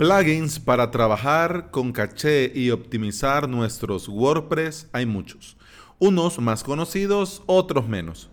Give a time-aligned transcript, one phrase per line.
[0.00, 5.58] Plugins para trabajar con caché y optimizar nuestros WordPress hay muchos.
[5.98, 8.30] Unos más conocidos, otros menos.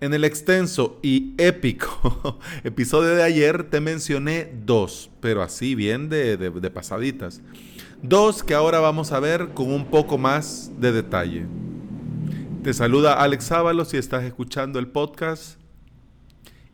[0.00, 6.38] En el extenso y épico episodio de ayer te mencioné dos, pero así bien de,
[6.38, 7.42] de, pasaditas.
[8.00, 11.44] Dos que ahora vamos a ver con un poco más de detalle.
[12.62, 15.58] Te saluda Alex Ábalos si estás escuchando el podcast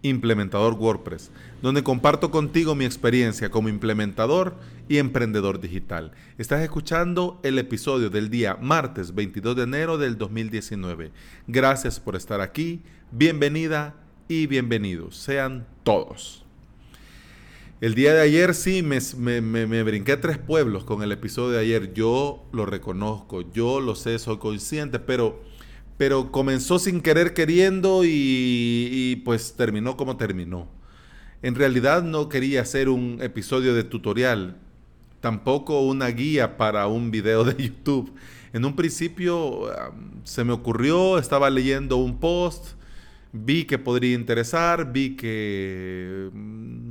[0.02, 1.32] Implementador WordPress,
[1.62, 4.56] donde comparto contigo mi experiencia como implementador
[4.88, 6.12] y emprendedor digital.
[6.38, 11.10] Estás escuchando el episodio del día martes 22 de enero del 2019.
[11.46, 13.94] Gracias por estar aquí, bienvenida
[14.28, 16.44] y bienvenidos, sean todos.
[17.80, 19.00] El día de ayer sí me,
[19.40, 21.94] me, brinqué tres pueblos con el episodio de ayer.
[21.94, 25.40] Yo lo reconozco, yo lo sé, soy consciente, pero
[25.98, 30.68] pero comenzó sin querer queriendo y, pues terminó como terminó.
[31.42, 34.56] En realidad no quería hacer un episodio de tutorial,
[35.20, 38.12] tampoco una guía para un video de YouTube.
[38.52, 39.70] En un principio
[40.24, 42.74] se me ocurrió, estaba leyendo un post,
[43.32, 46.90] vi que podría interesar, vi que mm,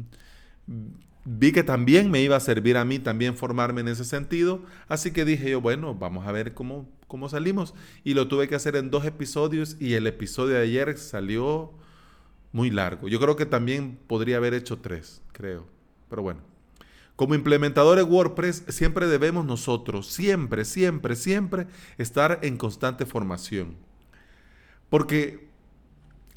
[1.25, 5.11] vi que también me iba a servir a mí también formarme en ese sentido, así
[5.11, 7.73] que dije yo, bueno, vamos a ver cómo cómo salimos.
[8.03, 11.73] Y lo tuve que hacer en dos episodios y el episodio de ayer salió
[12.57, 13.07] muy largo.
[13.07, 15.67] Yo creo que también podría haber hecho tres, creo.
[16.09, 16.41] Pero bueno.
[17.15, 21.67] Como implementadores WordPress siempre debemos nosotros, siempre, siempre, siempre
[21.99, 23.75] estar en constante formación.
[24.89, 25.47] Porque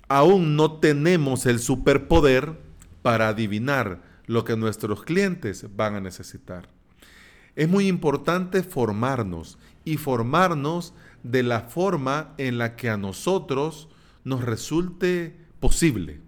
[0.08, 2.60] aún no tenemos el superpoder
[3.00, 6.68] para adivinar lo que nuestros clientes van a necesitar.
[7.56, 13.88] Es muy importante formarnos y formarnos de la forma en la que a nosotros
[14.24, 16.20] nos resulte posible.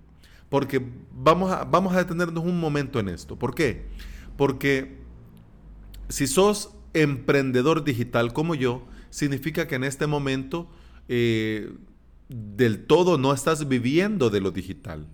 [0.49, 3.39] Porque vamos a, vamos a detenernos un momento en esto.
[3.39, 3.87] ¿Por qué?
[4.37, 4.99] Porque
[6.09, 10.69] si sos emprendedor digital como yo, significa que en este momento
[11.09, 11.73] eh,
[12.29, 15.07] del todo no estás viviendo de lo digital.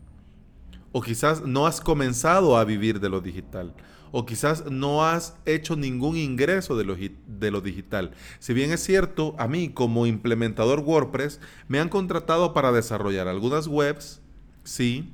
[0.91, 3.75] O quizás no has comenzado a vivir de lo digital
[4.13, 8.13] o quizás no has hecho ningún ingreso de lo, de lo, digital.
[8.39, 13.67] Si bien es cierto, a mí como implementador WordPress me han contratado para desarrollar algunas
[13.67, 14.21] webs,
[14.65, 15.11] sí.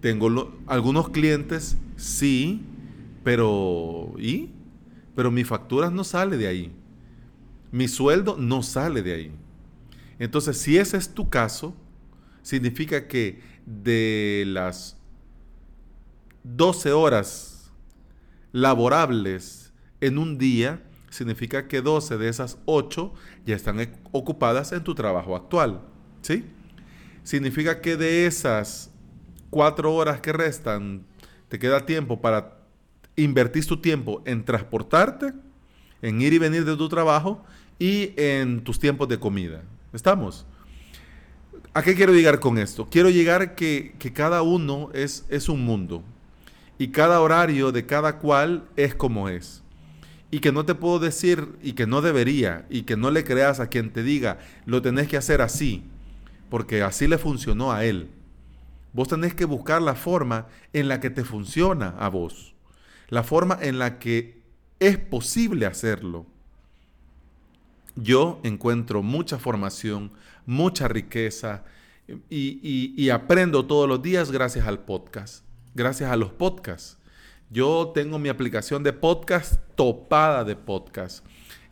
[0.00, 2.62] Tengo algunos clientes, sí,
[3.22, 4.50] pero ¿y?
[5.14, 6.72] Pero mi factura no sale de ahí.
[7.70, 9.32] Mi sueldo no sale de ahí.
[10.18, 11.74] Entonces, si ese es tu caso,
[12.42, 14.96] significa que de las
[16.42, 17.59] 12 horas
[18.52, 23.12] laborables en un día, significa que 12 de esas 8
[23.46, 25.82] ya están e-, ocupadas en tu trabajo actual.
[26.22, 26.44] ¿Sí?
[27.22, 28.90] Significa que de esas
[29.50, 31.04] 4 horas que restan,
[31.48, 32.58] te queda tiempo para
[33.16, 35.32] invertir tu tiempo en transportarte,
[36.02, 37.44] en ir y venir de tu trabajo
[37.78, 39.62] y en tus tiempos de comida.
[39.92, 40.46] ¿Estamos?
[41.74, 42.88] ¿A qué quiero llegar con esto?
[42.88, 46.02] Quiero llegar que, que cada uno es, es un mundo
[46.80, 49.62] y cada horario de cada cual es como es.
[50.30, 53.60] Y que no te puedo decir y que no debería y que no le creas
[53.60, 55.84] a quien te diga, lo tenés que hacer así,
[56.48, 58.08] porque así le funcionó a él.
[58.94, 62.54] Vos tenés que buscar la forma en la que te funciona a vos,
[63.10, 64.40] la forma en la que
[64.78, 66.24] es posible hacerlo.
[67.94, 70.12] Yo encuentro mucha formación,
[70.46, 71.62] mucha riqueza
[72.30, 75.44] y, y aprendo todos los días gracias al podcast
[75.74, 76.98] gracias a los podcasts.
[77.50, 81.22] Yo tengo mi aplicación de podcast topada de podcasts.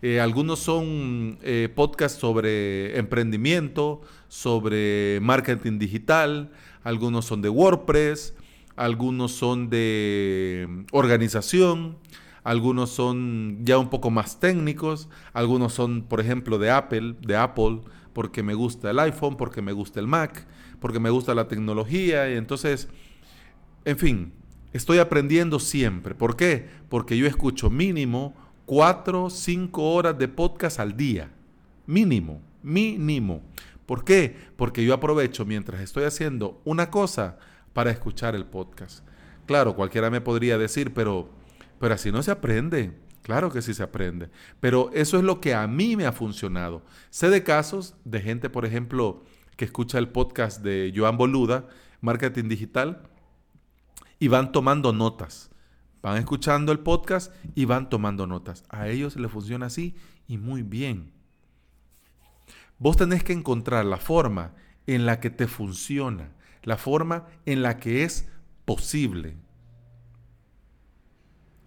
[0.03, 6.53] Eh, algunos son eh, podcasts sobre emprendimiento, sobre marketing digital,
[6.85, 8.35] algunos son de WordPress,
[8.77, 11.97] algunos son de mm, organización,
[12.45, 17.81] algunos son ya un poco más técnicos, algunos son, por ejemplo, de Apple, de Apple,
[18.13, 20.47] porque me gusta el iPhone, porque me gusta el Mac,
[20.81, 22.89] porque me gusta la tecnología, y entonces
[23.85, 24.33] en fin,
[24.73, 26.15] estoy aprendiendo siempre.
[26.15, 26.69] ¿Por qué?
[26.89, 28.35] Porque yo escucho mínimo
[28.67, 31.31] cuatro o cinco horas de podcast al día.
[31.87, 33.43] Mínimo, mínimo.
[33.87, 34.37] ¿Por qué?
[34.57, 37.39] Porque yo aprovecho mientras estoy haciendo una cosa
[37.73, 39.07] para escuchar el podcast.
[39.47, 41.31] Claro, cualquiera me podría decir, pero,
[41.81, 42.93] pero así no se aprende.
[43.23, 44.29] Claro que sí se aprende.
[44.61, 46.83] Pero eso es lo que a mí me ha funcionado.
[47.09, 49.25] Sé de casos de gente, por ejemplo,
[49.57, 51.67] que escucha el podcast de Joan Boluda,
[52.01, 53.03] Marketing Digital,
[54.19, 55.51] y van tomando notas.
[56.03, 58.65] Van escuchando el podcast y van tomando notas.
[58.69, 61.13] A ellos les funciona así y muy bien.
[62.79, 64.55] Vos tenés que encontrar la forma
[64.87, 66.33] en la que te funciona,
[66.63, 68.29] la forma en la que es
[68.65, 69.37] posible.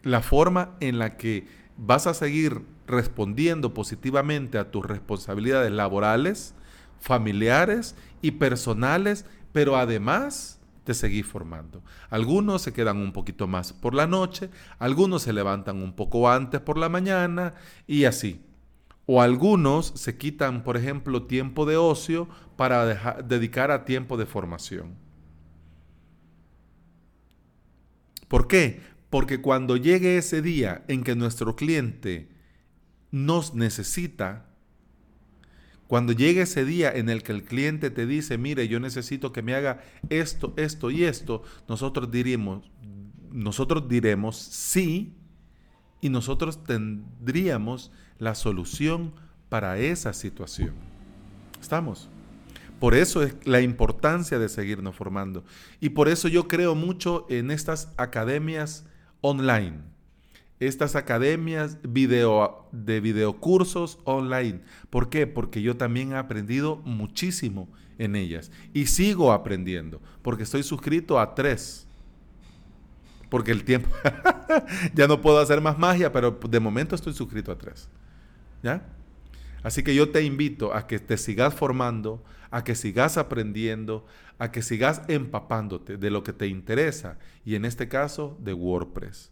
[0.04, 1.47] la forma en la que
[1.77, 6.56] vas a seguir respondiendo positivamente a tus responsabilidades laborales,
[7.00, 11.83] familiares y personales, pero además te seguís formando.
[12.10, 14.50] Algunos se quedan un poquito más por la noche,
[14.80, 17.54] algunos se levantan un poco antes por la mañana
[17.88, 18.42] y así.
[19.06, 24.95] O algunos se quitan, por ejemplo, tiempo de ocio para dedicar a tiempo de formación.
[28.28, 28.81] ¿Por qué?
[29.10, 32.30] Porque cuando llegue ese día en que nuestro cliente
[33.12, 34.50] nos necesita,
[35.92, 39.42] cuando llegue ese día en el que el cliente te dice, mire, yo necesito que
[39.42, 42.72] me haga esto, esto y esto, nosotros diremos,
[43.30, 45.14] nosotros diremos sí
[46.00, 49.12] y nosotros tendríamos la solución
[49.50, 50.76] para esa situación.
[51.60, 52.08] ¿Estamos?
[52.80, 55.44] Por eso es la importancia de seguirnos formando.
[55.82, 58.86] Y por eso yo creo mucho en estas academias
[59.20, 59.82] online.
[60.62, 64.62] Estas academias video, de videocursos online.
[64.92, 65.25] ¿Por qué?
[65.25, 67.68] Porque yo también he aprendido muchísimo
[67.98, 68.52] en ellas.
[68.72, 70.00] Y sigo aprendiendo.
[70.22, 71.88] Porque estoy suscrito a tres.
[73.28, 73.90] Porque el tiempo...
[74.94, 77.90] ya no puedo hacer más magia, pero de momento estoy suscrito a tres.
[78.62, 78.88] ¿Ya?
[79.64, 84.06] Así que yo te invito a que te sigas formando, a que sigas aprendiendo,
[84.38, 89.31] a que sigas empapándote de lo que te interesa y en este caso de WordPress.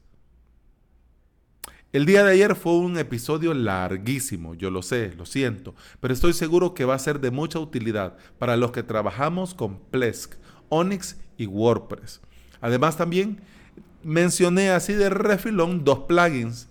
[1.91, 6.33] El día de ayer fue un episodio larguísimo, yo lo sé, lo siento, pero estoy
[6.33, 10.36] seguro que va a ser de mucha utilidad para los que trabajamos con Plesk,
[10.69, 12.21] Onyx y WordPress.
[12.62, 13.41] Además también
[14.03, 16.68] mencioné así de refilón dos plugins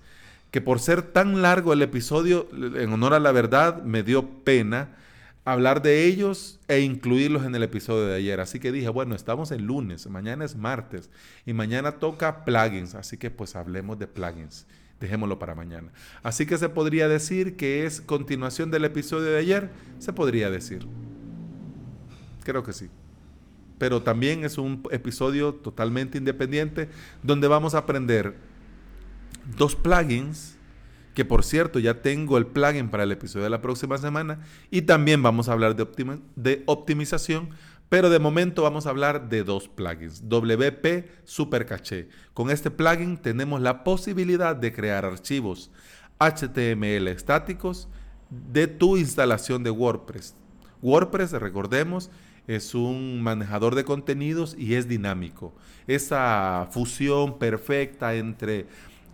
[0.52, 4.96] que por ser tan largo el episodio, en honor a la verdad, me dio pena
[5.44, 8.38] hablar de ellos e incluirlos en el episodio de ayer.
[8.38, 11.10] Así que dije, bueno, estamos el lunes, mañana es martes
[11.44, 14.64] y mañana toca plugins, así que pues hablemos de plugins.
[15.00, 15.92] Dejémoslo para mañana.
[16.22, 20.86] Así que se podría decir que es continuación del episodio de ayer, se podría decir.
[22.42, 22.88] Creo que sí.
[23.78, 26.88] Pero también es un episodio totalmente independiente
[27.22, 28.34] donde vamos a aprender
[29.56, 30.56] dos plugins,
[31.14, 34.40] que por cierto ya tengo el plugin para el episodio de la próxima semana,
[34.70, 35.86] y también vamos a hablar de,
[36.36, 37.50] de optimización,
[37.88, 42.08] pero de momento vamos a hablar de dos plugins, WP Super Caché.
[42.35, 45.70] Con este plugin tenemos la posibilidad de crear archivos
[46.19, 47.88] HTML estáticos
[48.31, 50.35] de tu instalación de WordPress.
[50.82, 52.11] WordPress, recordemos,
[52.46, 55.55] es un manejador de contenidos y es dinámico.
[55.87, 58.67] Esa fusión perfecta entre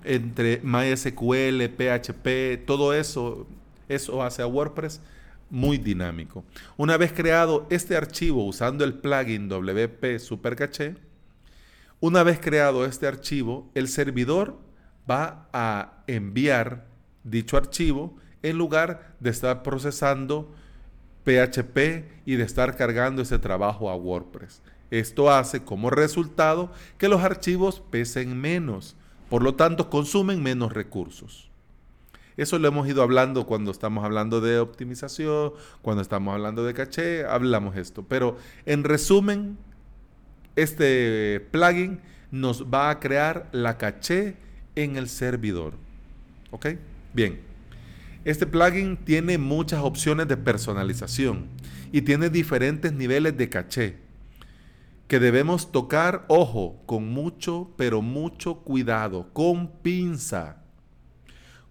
[0.05, 3.47] entre MySQL, PHP, todo eso,
[3.89, 5.01] eso hace a WordPress
[5.55, 6.45] muy dinámico.
[6.77, 10.97] Una vez creado este archivo usando el plugin WP Supercache,
[12.01, 14.59] una vez creado este archivo, el servidor
[15.11, 16.87] va a enviar
[17.23, 20.53] dicho archivo en lugar de estar procesando
[21.25, 24.61] PHP y de estar cargando ese trabajo a WordPress.
[24.91, 28.97] Esto hace como resultado que los archivos pesen menos
[29.29, 31.51] por lo tanto, consumen menos recursos.
[32.37, 35.53] Eso lo hemos ido hablando cuando estamos hablando de optimización,
[35.83, 38.05] cuando estamos hablando de caché, hablamos esto.
[38.09, 38.37] Pero
[38.67, 39.57] en resumen,
[40.57, 42.01] este plugin
[42.31, 44.37] nos va a crear la caché
[44.75, 45.75] en el servidor.
[46.51, 46.67] ¿Ok?
[47.13, 47.41] Bien.
[48.25, 51.47] Este plugin tiene muchas opciones de personalización
[51.93, 54.05] y tiene diferentes niveles de caché
[55.09, 60.64] que debemos tocar, ojo, con mucho, pero mucho cuidado, con pinza.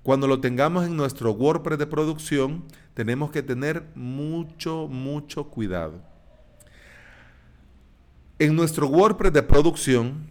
[0.03, 6.01] Cuando lo tengamos en nuestro WordPress de producción, tenemos que tener mucho, mucho cuidado.
[8.37, 10.29] En nuestro WordPress de producción,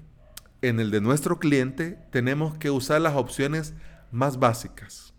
[0.61, 3.73] en el de nuestro cliente, tenemos que usar las opciones
[4.11, 5.15] más básicas.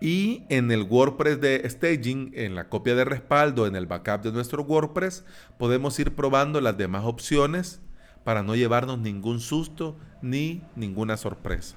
[0.00, 4.32] Y en el WordPress de staging, en la copia de respaldo, en el backup de
[4.32, 5.26] nuestro WordPress,
[5.58, 7.82] podemos ir probando las demás opciones
[8.24, 11.76] para no llevarnos ningún susto ni ninguna sorpresa.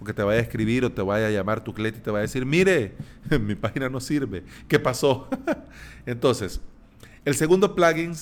[0.00, 2.10] O que te vaya a escribir o te vaya a llamar tu cliente y te
[2.10, 2.94] vaya a decir, mire,
[3.40, 4.44] mi página no sirve.
[4.68, 5.28] ¿Qué pasó?
[6.06, 6.60] Entonces,
[7.24, 8.14] el segundo plugin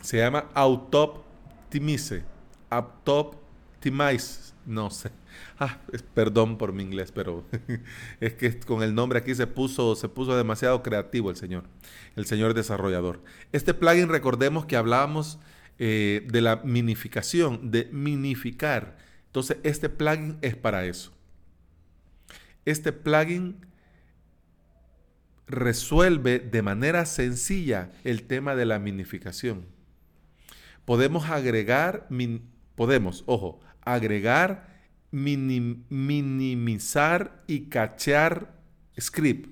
[0.00, 2.24] se llama Autoptimize.
[2.70, 4.52] Autoptimize.
[4.66, 5.10] No sé.
[5.60, 5.78] Ah,
[6.14, 7.44] perdón por mi inglés, pero
[8.20, 11.64] es que con el nombre aquí se puso, se puso demasiado creativo el señor,
[12.14, 13.20] el señor desarrollador.
[13.50, 15.38] Este plugin, recordemos que hablábamos
[15.78, 18.96] eh, de la minificación, de minificar.
[19.28, 21.12] Entonces, este plugin es para eso.
[22.64, 23.66] Este plugin
[25.46, 29.64] resuelve de manera sencilla el tema de la minificación.
[30.84, 32.08] Podemos agregar
[32.74, 34.78] podemos, ojo, agregar,
[35.10, 35.82] minimizar
[37.46, 38.54] y cachear
[38.98, 39.48] script,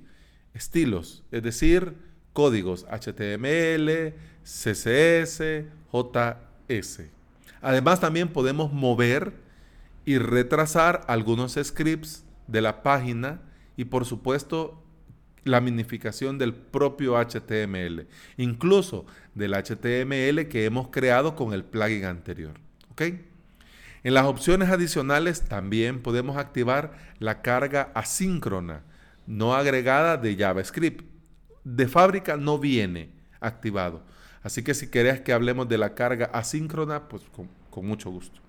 [0.54, 1.94] estilos, es decir,
[2.32, 4.14] códigos HTML,
[4.44, 7.00] CSS, JS.
[7.60, 9.45] Además también podemos mover
[10.06, 13.42] y retrasar algunos scripts de la página
[13.76, 14.82] y por supuesto
[15.44, 22.54] la minificación del propio HTML, incluso del HTML que hemos creado con el plugin anterior.
[22.98, 28.84] En las opciones adicionales también podemos activar la carga asíncrona,
[29.26, 31.04] no agregada de JavaScript.
[31.64, 33.10] De fábrica no viene
[33.40, 34.04] activado.
[34.44, 37.24] Así que si querés que hablemos de la carga asíncrona, pues
[37.70, 38.45] con mucho gusto.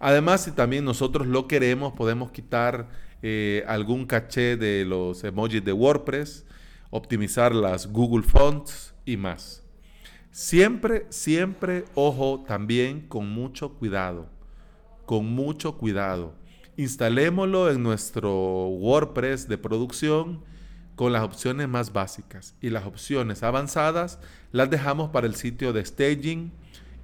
[0.00, 2.88] Además, si también nosotros lo queremos, podemos quitar
[3.22, 6.44] eh, algún caché de los emojis de WordPress,
[6.90, 9.64] optimizar las Google Fonts y más.
[10.30, 14.28] Siempre, siempre, ojo, también con mucho cuidado,
[15.04, 16.34] con mucho cuidado.
[16.76, 20.44] Instalémoslo en nuestro WordPress de producción
[20.94, 24.20] con las opciones más básicas y las opciones avanzadas
[24.52, 26.52] las dejamos para el sitio de staging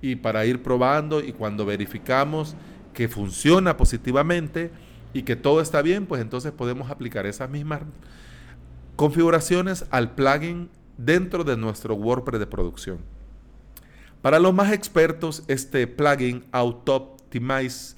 [0.01, 2.57] y para ir probando y cuando verificamos
[2.95, 4.71] que funciona positivamente,
[5.15, 7.81] y que todo está bien, pues entonces podemos aplicar esas mismas
[8.97, 12.99] configuraciones al plugin dentro de nuestro WordPress de producción.
[14.21, 17.95] Para los más expertos, este plugin Auto-Optimize,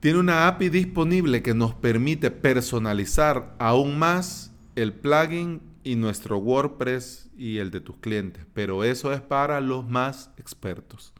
[0.00, 7.30] tiene una API disponible que nos permite personalizar aún más el plugin y nuestro WordPress
[7.36, 11.12] y el de tus clientes, pero eso es para los más expertos.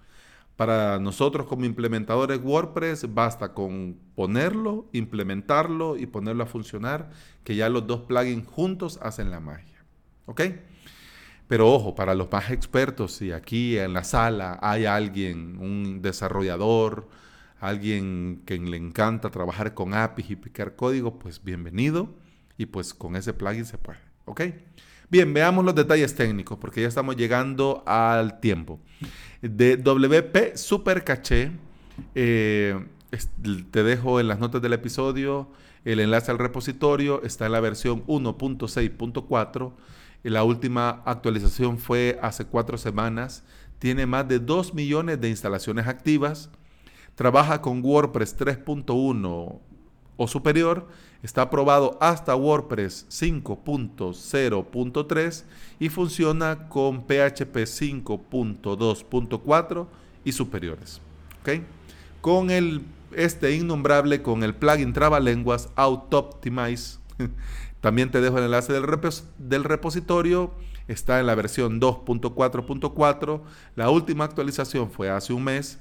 [0.58, 7.10] Para nosotros como implementadores WordPress basta con ponerlo, implementarlo y ponerlo a funcionar,
[7.44, 9.84] que ya los dos plugins juntos hacen la magia.
[10.26, 10.40] ¿Ok?
[11.46, 17.08] Pero ojo, para los más expertos, si aquí en la sala hay alguien, un desarrollador,
[17.60, 22.16] alguien que le encanta trabajar con APIs y picar código, pues bienvenido
[22.56, 24.00] y pues con ese plugin se puede.
[24.24, 24.40] ¿Ok?
[25.10, 28.78] Bien, veamos los detalles técnicos porque ya estamos llegando al tiempo.
[29.40, 31.52] De WP Super Caché,
[32.14, 32.78] eh,
[33.70, 35.48] te dejo en las notas del episodio
[35.84, 39.72] el enlace al repositorio, está en la versión 1.6.4.
[40.24, 43.44] La última actualización fue hace cuatro semanas.
[43.78, 46.50] Tiene más de 2 millones de instalaciones activas.
[47.14, 49.60] Trabaja con WordPress 3.1
[50.18, 50.86] o superior
[51.22, 55.44] Está aprobado hasta WordPress 5.0.3
[55.80, 59.86] y funciona con PHP 5.2.4
[60.24, 61.00] y superiores.
[61.40, 61.64] ¿Okay?
[62.20, 62.82] Con el,
[63.12, 67.00] este innombrable, con el plugin Trabalenguas Auto-Optimize,
[67.80, 68.86] también te dejo el enlace del,
[69.38, 70.54] del repositorio.
[70.86, 73.40] Está en la versión 2.4.4.
[73.74, 75.80] La última actualización fue hace un mes.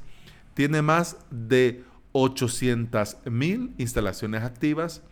[0.55, 1.83] Tiene más de
[2.17, 5.03] 800.000 instalaciones activas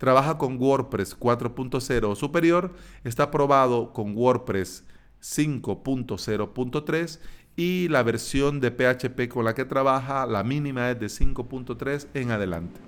[0.00, 2.74] Trabaja con WordPress 4.0 o superior.
[3.04, 4.82] Está probado con WordPress
[5.20, 7.20] 5.0.3
[7.54, 12.30] y la versión de PHP con la que trabaja, la mínima es de 5.3 en
[12.30, 12.80] adelante.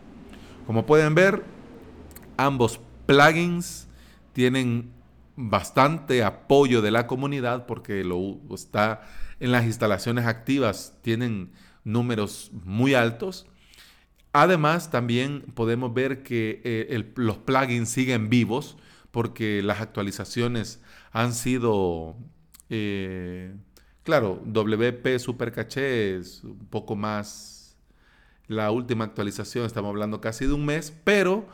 [0.66, 1.44] Como pueden ver,
[2.38, 3.88] ambos plugins
[4.32, 4.90] tienen
[5.36, 9.02] bastante apoyo de la comunidad porque lo está
[9.38, 11.52] en las instalaciones activas, tienen
[11.84, 13.46] números muy altos
[14.32, 18.76] Además, también podemos ver que eh, los plugins siguen vivos
[19.10, 20.80] porque las actualizaciones
[21.12, 22.16] han sido,
[22.70, 23.54] eh,
[24.02, 27.76] claro, WP Super Caché es un poco más,
[28.48, 31.46] la última actualización, estamos hablando casi de un mes, pero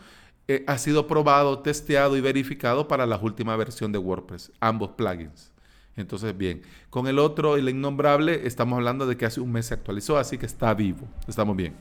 [0.46, 5.50] eh, ha sido probado, testeado y verificado para la última versión de WordPress, ambos plugins.
[5.96, 9.74] Entonces, bien, con el otro, el innombrable, estamos hablando de que hace un mes se
[9.74, 11.74] actualizó, así que está vivo, estamos bien.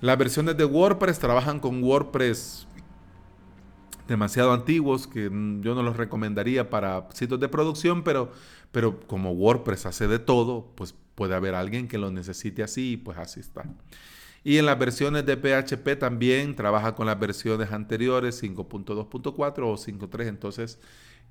[0.00, 2.66] Las versiones de WordPress trabajan con WordPress
[4.06, 8.30] demasiado antiguos que yo no los recomendaría para sitios de producción, pero,
[8.72, 12.96] pero como WordPress hace de todo, pues puede haber alguien que lo necesite así y
[12.98, 13.64] pues así está.
[14.44, 20.26] Y en las versiones de PHP también trabaja con las versiones anteriores 5.2.4 o 5.3,
[20.28, 20.78] entonces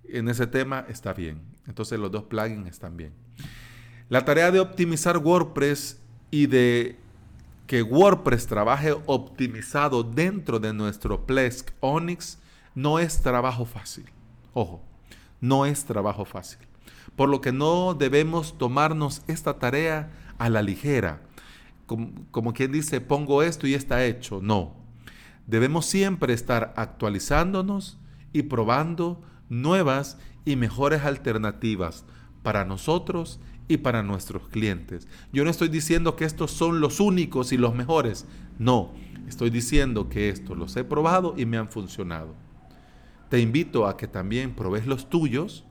[0.03, 1.39] en ese tema está bien.
[1.67, 3.13] Entonces los dos plugins están bien.
[4.09, 6.97] La tarea de optimizar WordPress y de
[7.67, 12.39] que WordPress trabaje optimizado dentro de nuestro Plesk Onyx
[12.75, 14.05] no es trabajo fácil.
[14.53, 14.81] Ojo,
[15.41, 16.59] no es trabajo fácil.
[17.15, 21.21] Por lo que no debemos tomarnos esta tarea a la ligera.
[21.85, 24.39] Como, como quien dice, pongo esto y está hecho.
[24.41, 24.73] No.
[25.47, 27.97] Debemos siempre estar actualizándonos
[28.33, 32.05] y probando nuevas y mejores alternativas
[32.43, 35.07] para nosotros y para nuestros clientes.
[35.33, 38.25] Yo no estoy diciendo que estos son los únicos y los mejores.
[38.59, 38.93] No,
[39.27, 42.35] estoy diciendo que estos los he probado y me han funcionado.
[43.29, 45.65] Te invito a que también probes los tuyos,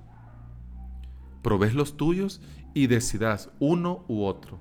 [1.42, 2.40] probes los tuyos
[2.74, 4.58] y decidas uno u otro.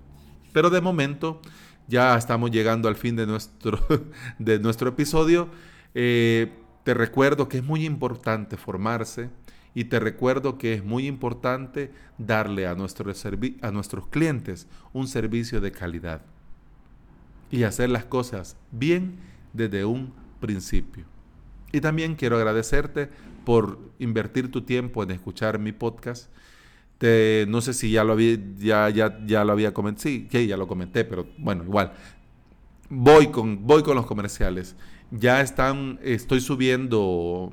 [0.52, 1.42] Pero de momento
[1.88, 3.80] ya estamos llegando al fin de nuestro,
[4.40, 5.50] de nuestro episodio.
[5.96, 9.30] Eh, te recuerdo que es muy importante formarse
[9.76, 13.12] y te recuerdo que es muy importante darle a, nuestro
[13.62, 16.22] a nuestros clientes un servicio de calidad
[17.50, 19.18] y hacer las cosas bien
[19.54, 21.06] desde un principio.
[21.72, 23.10] Y también quiero agradecerte
[23.46, 26.30] por invertir tu tiempo en escuchar mi podcast.
[27.00, 30.04] Te, no sé si ya lo había, ya, ya, ya lo había comentado.
[30.04, 31.94] Sí, ya lo comenté, pero bueno, igual.
[32.90, 34.76] Voy con, voy con los comerciales.
[35.12, 37.52] Ya están, estoy subiendo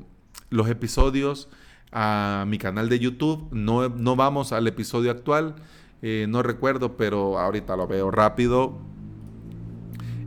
[0.51, 1.49] los episodios
[1.93, 3.49] a mi canal de YouTube.
[3.53, 5.57] No, no vamos al episodio actual,
[6.03, 8.79] eh, no recuerdo, pero ahorita lo veo rápido.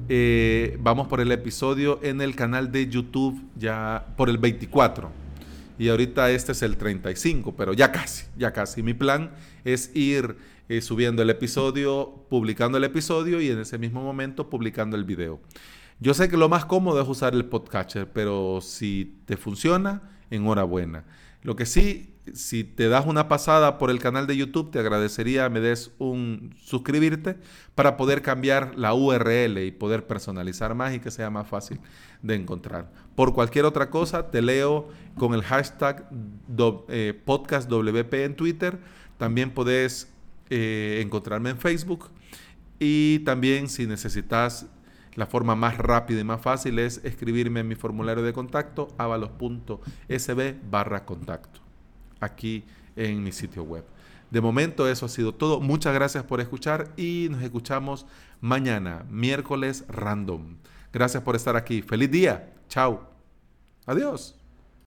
[0.09, 5.09] Eh, vamos por el episodio en el canal de YouTube ya por el 24.
[5.79, 8.83] Y ahorita este es el 35, pero ya casi, ya casi.
[8.83, 9.31] Mi plan
[9.63, 10.37] es ir
[10.69, 15.39] eh, subiendo el episodio, publicando el episodio y en ese mismo momento publicando el video.
[15.99, 21.05] Yo sé que lo más cómodo es usar el podcatcher, pero si te funciona, enhorabuena.
[21.43, 25.49] Lo que sí, si te das una pasada por el canal de YouTube, te agradecería
[25.49, 27.35] me des un suscribirte
[27.75, 31.79] para poder cambiar la URL y poder personalizar más y que sea más fácil
[32.21, 32.89] de encontrar.
[33.15, 36.09] Por cualquier otra cosa, te leo con el hashtag
[36.87, 38.79] eh, podcastwp en Twitter.
[39.17, 40.09] También puedes
[40.49, 42.09] eh, encontrarme en Facebook.
[42.79, 44.65] Y también si necesitas
[45.15, 50.55] la forma más rápida y más fácil es escribirme en mi formulario de contacto avalos.sb
[50.69, 51.61] barra contacto
[52.19, 52.63] aquí
[52.95, 53.85] en mi sitio web.
[54.31, 55.59] De momento eso ha sido todo.
[55.59, 58.07] Muchas gracias por escuchar y nos escuchamos
[58.41, 60.57] mañana, miércoles random.
[60.91, 61.81] Gracias por estar aquí.
[61.81, 62.53] Feliz día.
[62.67, 63.09] Chao.
[63.85, 64.42] Adiós.